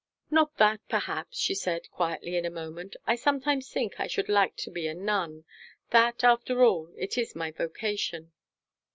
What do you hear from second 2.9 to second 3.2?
"I